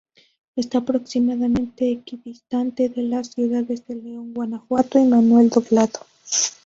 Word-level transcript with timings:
Está 0.55 0.79
aproximadamente 0.79 1.91
equidistante 1.91 2.89
de 2.89 3.03
las 3.03 3.33
ciudades 3.33 3.85
de 3.85 3.97
León, 3.97 4.33
Guanajuato 4.33 4.97
y 4.97 5.03
Manuel 5.05 5.49
Doblado. 5.49 5.99